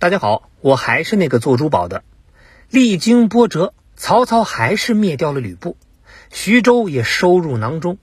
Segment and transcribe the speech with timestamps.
[0.00, 2.02] 大家好，我还是那个做珠宝的。
[2.70, 5.76] 历经波折，曹操还是灭掉了吕布，
[6.30, 7.98] 徐州也收入囊中，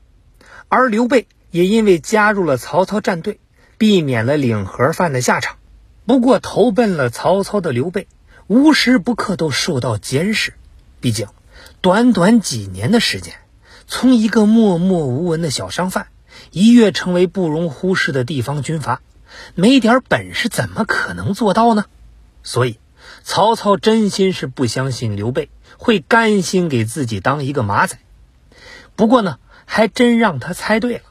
[0.67, 3.39] 而刘备也因为加入了曹操战队，
[3.79, 5.57] 避免了领盒饭的下场。
[6.05, 8.07] 不过，投奔了曹操的刘备，
[8.45, 10.53] 无时不刻都受到监视。
[11.01, 11.25] 毕竟，
[11.81, 13.33] 短短几年的时间，
[13.87, 16.09] 从一个默默无闻的小商贩，
[16.51, 19.01] 一跃成为不容忽视的地方军阀。
[19.55, 21.85] 没点本事怎么可能做到呢？
[22.43, 22.79] 所以，
[23.23, 27.99] 曹操真心是不相信刘备会甘心给自己当一个马仔。
[28.95, 31.03] 不过呢，还真让他猜对了，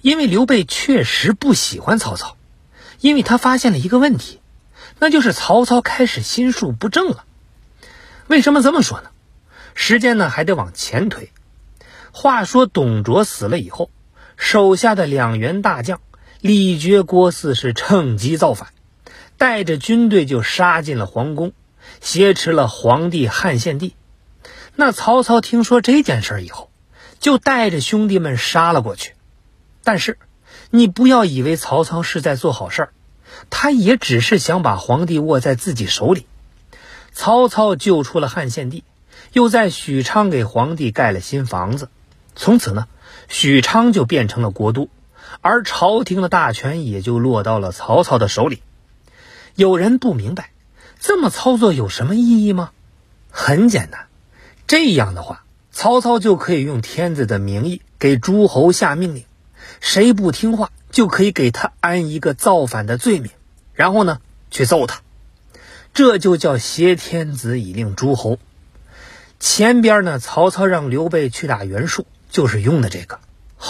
[0.00, 2.36] 因为刘备确实不喜欢曹操，
[3.00, 4.40] 因为他发现了一个问题，
[4.98, 7.24] 那就是曹操开始心术不正了。
[8.26, 9.10] 为什么这么说呢？
[9.74, 11.30] 时间呢还得往前推。
[12.12, 13.90] 话说董卓死了以后，
[14.36, 16.00] 手下的两员大将。
[16.40, 18.68] 李傕、郭汜是趁机造反，
[19.36, 21.52] 带着军队就杀进了皇宫，
[22.00, 23.94] 挟持了皇帝汉献帝。
[24.74, 26.70] 那曹操听说这件事以后，
[27.18, 29.12] 就带着兄弟们杀了过去。
[29.84, 30.16] 但是，
[30.70, 32.88] 你不要以为曹操是在做好事，
[33.50, 36.24] 他也只是想把皇帝握在自己手里。
[37.12, 38.82] 曹操救出了汉献帝，
[39.34, 41.90] 又在许昌给皇帝盖了新房子，
[42.34, 42.86] 从此呢，
[43.28, 44.88] 许昌就变成了国都。
[45.40, 48.62] 而朝廷的大权也就落到了曹操的手里。
[49.54, 50.50] 有人不明白，
[50.98, 52.70] 这么操作有什么意义吗？
[53.30, 54.06] 很简单，
[54.66, 59.24] 这样的话，曹操就可以用天子的名义给诸侯下命令，
[59.80, 63.30] 谁不听话就可以给他安一个造反的罪名，
[63.72, 64.18] 然后呢
[64.50, 65.00] 去揍他。
[65.94, 68.38] 这就叫挟天子以令诸侯。
[69.38, 73.19] 前边呢，曹操让刘备去打袁术，就是用的这个。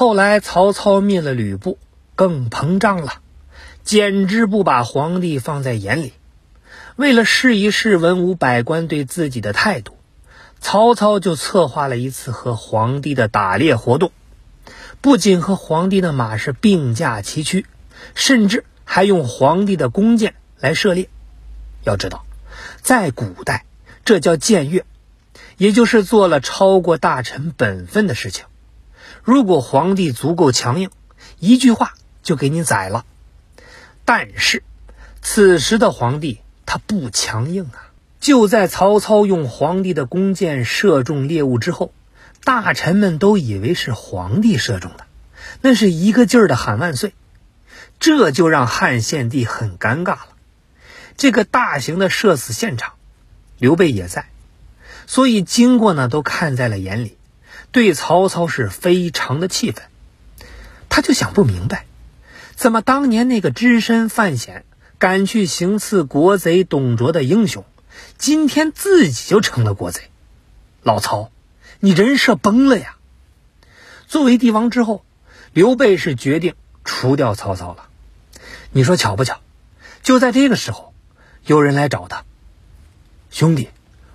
[0.01, 1.77] 后来曹操灭了吕布，
[2.15, 3.21] 更膨胀了，
[3.85, 6.15] 简直不把皇帝放在眼里。
[6.97, 9.99] 为了试一试文武百官对自己的态度，
[10.59, 14.11] 曹操就策划了一次和皇帝的打猎活动，
[15.03, 17.67] 不仅和皇帝的马是并驾齐驱，
[18.15, 21.11] 甚至还用皇帝的弓箭来射猎。
[21.85, 22.25] 要知道，
[22.81, 23.67] 在古代，
[24.07, 24.87] 这叫僭越，
[25.59, 28.47] 也就是做了超过大臣本分的事情。
[29.23, 30.91] 如果皇帝足够强硬，
[31.39, 33.05] 一句话就给你宰了。
[34.05, 34.63] 但是，
[35.23, 37.93] 此时的皇帝他不强硬啊！
[38.21, 41.93] 就在曹操用皇帝的弓箭射中猎物之后，
[42.45, 45.07] 大臣们都以为是皇帝射中的，
[45.61, 47.15] 那是一个劲儿的喊万岁。
[47.99, 50.29] 这就让汉献帝很尴尬了。
[51.17, 52.95] 这个大型的射死现场，
[53.59, 54.27] 刘备也在，
[55.07, 57.17] 所以经过呢都看在了眼里。
[57.73, 59.85] 对曹操是非常的气愤，
[60.89, 61.87] 他就想不明白，
[62.57, 64.65] 怎么当年那个只身犯险、
[64.99, 67.65] 敢去行刺国贼董卓的英雄，
[68.19, 70.11] 今天自己就成了国贼？
[70.83, 71.31] 老曹，
[71.79, 72.97] 你人设崩了呀！
[74.09, 75.05] 作为帝王之后，
[75.53, 76.55] 刘备是决定
[76.85, 77.89] 除掉曹操了。
[78.73, 79.41] 你说巧不巧？
[80.03, 80.93] 就在这个时候，
[81.45, 82.25] 有人来找他，
[83.31, 83.69] 兄弟，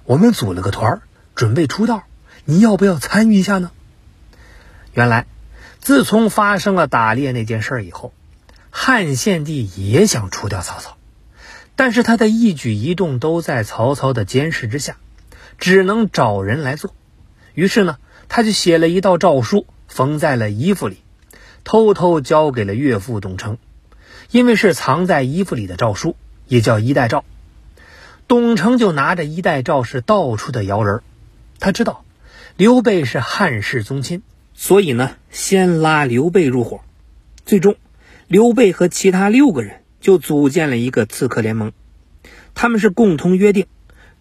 [0.03, 1.01] 我们组了个团
[1.35, 2.03] 准备出道。
[2.47, 3.71] 你要不要参与一下呢？
[4.93, 5.25] 原来，
[5.79, 8.13] 自从发生了打猎那件事以后，
[8.69, 10.95] 汉献帝也想除掉曹操，
[11.75, 14.97] 但是他的一举一动都在曹操的监视之下，
[15.57, 16.93] 只能找人来做。
[17.55, 17.97] 于是呢，
[18.29, 21.01] 他就写了一道诏书，缝在了衣服里，
[21.63, 23.57] 偷偷交给了岳父董承。
[24.29, 26.15] 因为是藏在衣服里的诏书，
[26.47, 27.25] 也叫衣带诏。
[28.27, 31.01] 董承就拿着衣带诏是到处的摇人，
[31.59, 32.04] 他知道。
[32.57, 34.21] 刘备是汉室宗亲，
[34.53, 36.79] 所以呢，先拉刘备入伙。
[37.45, 37.75] 最终，
[38.29, 41.73] 刘备和其他六个人就组建了一个刺客联盟。
[42.53, 43.67] 他们是共同约定，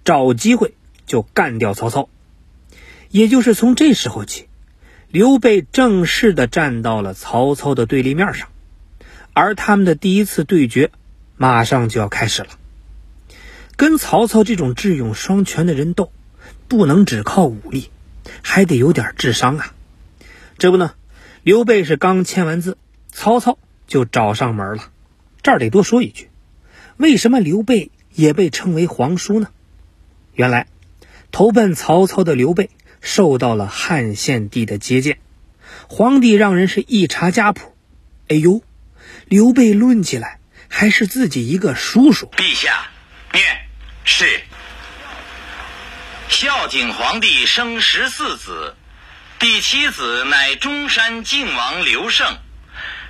[0.04, 0.74] 找机会
[1.06, 2.08] 就干掉曹操。
[3.08, 4.48] 也就是从这时候起，
[5.08, 8.48] 刘备正式的站到了曹操的对立面上，
[9.32, 10.90] 而他们的第一次对决
[11.36, 12.48] 马上就要开始了。
[13.76, 16.10] 跟曹操这种智勇双全的人斗，
[16.66, 17.90] 不能只靠武力。
[18.42, 19.74] 还得有点智商啊！
[20.58, 20.94] 这不呢，
[21.42, 22.78] 刘备是刚签完字，
[23.10, 24.90] 曹操就找上门了。
[25.42, 26.30] 这儿得多说一句，
[26.96, 29.48] 为什么刘备也被称为皇叔呢？
[30.34, 30.66] 原来，
[31.30, 35.18] 投奔曹操的刘备受到了汉献帝的接见，
[35.88, 37.74] 皇帝让人是一查家谱，
[38.28, 38.62] 哎呦，
[39.26, 40.38] 刘备论起来
[40.68, 42.30] 还是自己一个叔叔。
[42.36, 42.88] 陛下，
[43.32, 43.44] 念
[44.04, 44.24] 是。
[46.28, 48.76] 孝景皇帝生十四子，
[49.38, 52.38] 第七子乃中山靖王刘胜，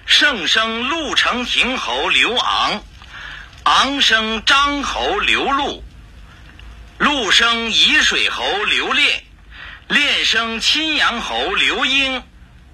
[0.04, 2.84] 胜生潞城亭侯刘昂，
[3.64, 5.82] 昂生张侯刘禄，
[6.98, 9.24] 禄生沂水侯刘烈，
[9.88, 12.22] 烈生青阳侯刘英，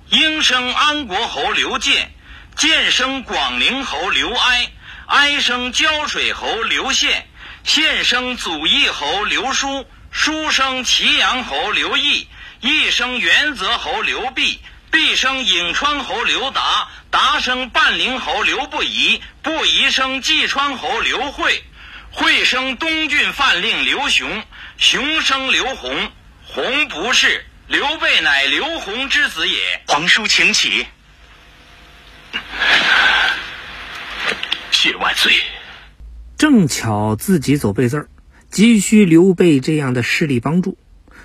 [0.08, 2.12] 英生安国侯刘建，
[2.56, 4.72] 建生广陵侯刘哀，
[5.06, 7.28] 哀生胶水侯刘宪，
[7.62, 12.28] 宪生祖义侯刘叔，叔生祁阳侯刘毅，
[12.60, 14.60] 毅生元泽侯刘弼。
[14.90, 21.62] 毕生颍川侯刘达，达生半陵侯刘不疑，不疑生济川侯刘惠，
[22.10, 24.44] 惠生东郡范令刘雄，
[24.78, 26.10] 雄生刘弘，
[26.44, 29.80] 弘不是刘备，乃刘弘之子也。
[29.86, 30.84] 皇叔请起，
[34.72, 35.40] 谢万岁。
[36.36, 38.08] 正巧自己走背字儿，
[38.50, 40.76] 急需刘备这样的势力帮助，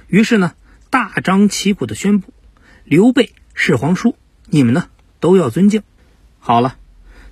[0.07, 0.53] 于是呢，
[0.89, 2.33] 大张旗鼓的宣布，
[2.83, 3.31] 刘备。
[3.57, 4.17] 是皇叔，
[4.47, 4.89] 你们呢
[5.21, 5.81] 都要尊敬。
[6.39, 6.77] 好了，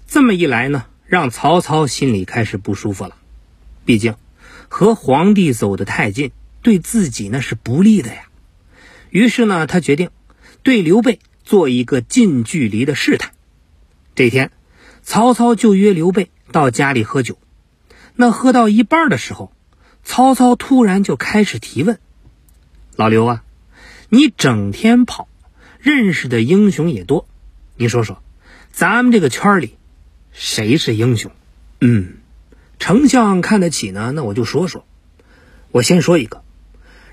[0.08, 3.18] 这么一来呢，让曹操心里开始不舒服了。
[3.84, 4.16] 毕竟
[4.70, 6.32] 和皇帝走得太近，
[6.62, 8.30] 对自己那是不利的呀。
[9.10, 10.12] 于是呢，他决定
[10.64, 13.34] 对刘备做一个近距离的试探。
[14.16, 14.54] 这天，
[15.02, 17.38] 曹操就约刘备到家里喝酒。
[18.16, 19.52] 那喝到一半的时候，
[20.04, 22.00] 曹操突然就开始提问
[22.96, 23.44] ：“老刘啊，
[24.10, 25.28] 你整天跑。”
[25.80, 27.28] 认识的英雄也多，
[27.76, 28.24] 你说说，
[28.72, 29.76] 咱们这个圈里
[30.32, 31.30] 谁是英雄？
[31.82, 32.20] 嗯，
[32.80, 34.86] 丞相看得起呢，那我就说说。
[35.72, 36.42] 我先说一个，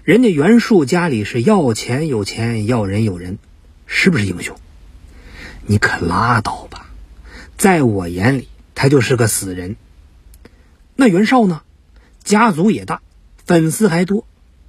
[0.05, 3.39] 人家袁术家里是要钱有钱，要人有人，
[3.87, 4.57] 是不是英雄？
[5.67, 6.91] 你可拉倒吧，
[7.57, 8.47] 在我眼里
[8.77, 9.75] 他就是个死人。
[10.95, 11.63] 那袁绍呢？
[12.31, 13.03] 家族也大，
[13.44, 14.25] 粉丝还多，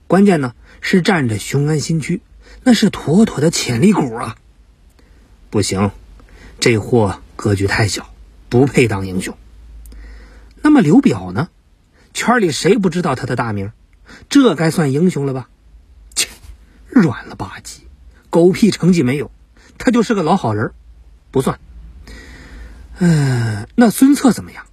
[0.07, 2.19] 关键呢是占着雄安新区。
[2.63, 4.35] 那是妥妥的潜力股啊！
[5.51, 5.91] 不行，
[6.59, 8.11] 这货格局太小，
[8.49, 9.37] 不配当英雄。
[10.63, 11.49] 那么刘表呢？
[12.15, 13.71] 圈里谁不知道他的大名？
[14.27, 15.49] 这该算英雄了吧？
[16.15, 16.29] 切，
[16.89, 17.81] 软了吧唧，
[18.31, 19.29] 狗屁成绩没有，
[19.77, 20.71] 他就是个老好人，
[21.29, 21.59] 不算。
[22.97, 24.65] 嗯，那孙策怎么样？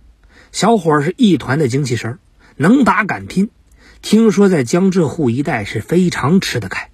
[0.52, 2.18] 小伙是一团的精气神，
[2.58, 3.50] 能打敢拼，
[4.02, 6.90] 听说在江浙沪一带是非常吃得开。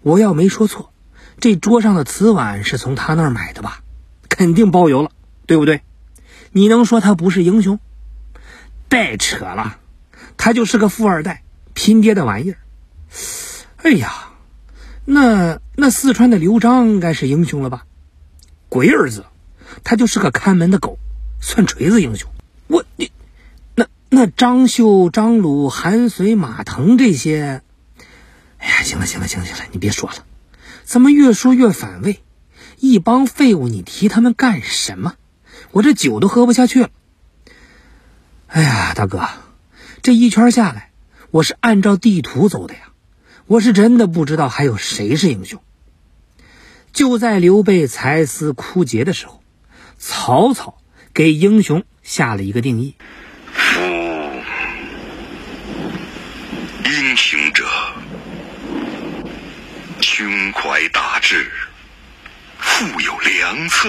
[0.00, 0.92] 我要没说错，
[1.38, 3.82] 这桌上的瓷碗是从他那儿买的吧？
[4.28, 5.10] 肯定包邮了，
[5.46, 5.82] 对不对？
[6.52, 7.78] 你能说他不是英雄？
[8.88, 9.78] 别扯了，
[10.36, 11.42] 他就是个富二代，
[11.74, 12.58] 拼爹的玩意儿。
[13.76, 14.30] 哎呀，
[15.04, 17.84] 那那四川的刘璋该是英雄了吧？
[18.68, 19.26] 鬼儿子，
[19.84, 20.98] 他就是个看门的狗，
[21.40, 22.30] 算锤子英雄。
[22.68, 23.11] 我你，
[24.14, 27.62] 那张绣、张鲁、韩遂、马腾这些。
[28.58, 30.16] 哎呀，行了行了行了行了，你别说了，
[30.84, 32.20] 怎么越说越反胃？
[32.78, 35.14] 一帮废物，你提他们干什么？
[35.70, 36.90] 我这酒都喝不下去了。
[38.48, 39.26] 哎呀，大哥，
[40.02, 40.90] 这一圈下来，
[41.30, 42.92] 我是按照地图走的呀，
[43.46, 45.62] 我是真的不知道还有谁是英雄。
[46.92, 49.42] 就在刘备才思枯竭的时候，
[49.98, 50.76] 曹操
[51.14, 52.94] 给英雄下了一个定义：
[57.22, 57.64] 行者。
[60.00, 61.50] 胸怀大志，
[62.58, 63.88] 富有良策，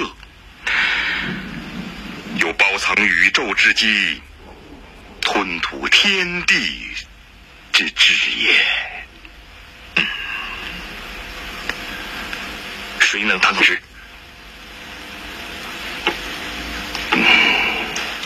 [2.37, 4.21] 有包藏宇宙之机，
[5.19, 6.91] 吞吐天地
[7.71, 8.53] 之志也。
[12.99, 13.81] 谁能当之？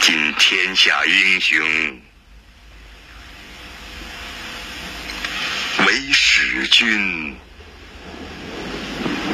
[0.01, 2.01] 今天下英雄，
[6.11, 7.35] 使君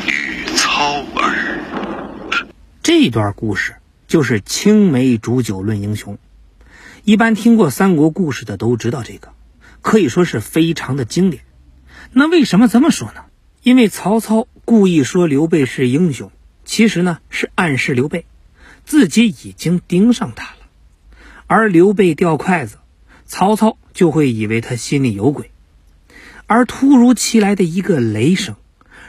[0.08, 0.46] 与。
[0.56, 2.48] 操儿，
[2.82, 3.76] 这段故事
[4.08, 6.18] 就是青梅煮酒论英雄。
[7.04, 9.34] 一般听过三国故事的都知道这个，
[9.82, 11.44] 可以说是非常的经典。
[12.12, 13.26] 那为什么这么说呢？
[13.62, 16.32] 因为曹操故意说刘备是英雄，
[16.66, 18.26] 其实呢是暗示刘备
[18.84, 20.58] 自己已经盯上他了。
[21.48, 22.78] 而刘备掉筷子，
[23.26, 25.52] 曹操就会以为他心里有鬼。
[26.54, 28.56] 而突如其来的一个雷声。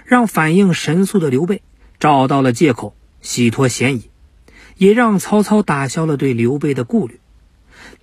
[0.07, 1.63] 让反应神速的刘备
[1.99, 4.11] 找到了借口洗脱嫌疑，
[4.77, 7.21] 也让曹操打消了对刘备的顾虑。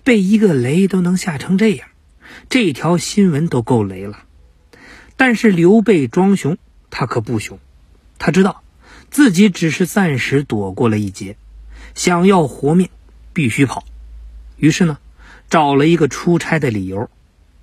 [0.04, 1.88] 被一个雷都能吓成这样，
[2.48, 4.24] 这条新闻都够雷了。
[5.16, 6.56] 但是刘备装熊，
[6.90, 7.58] 他可不熊。
[8.18, 8.62] 他知道
[9.10, 11.36] 自己只是暂时躲过了一劫，
[11.94, 12.88] 想要活命
[13.32, 13.84] 必须跑。
[14.56, 14.98] 于是呢，
[15.50, 17.10] 找了一个出差的理由，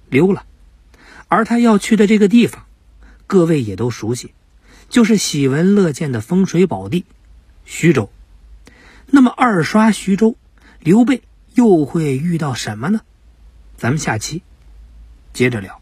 [0.09, 0.43] 溜了。
[1.29, 2.65] 而他要去的这个地方。
[3.25, 4.33] 各位也都熟悉，
[4.89, 7.05] 就是喜闻乐见的风水宝地——
[7.63, 8.11] 徐州。
[9.05, 10.35] 那么二刷徐州，
[10.79, 11.21] 刘备
[11.53, 13.01] 又会遇到什么呢？
[13.77, 14.41] 咱们下期
[15.31, 15.79] 接着聊。